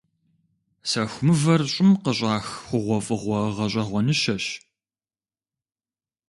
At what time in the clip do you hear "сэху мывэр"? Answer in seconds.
0.89-1.61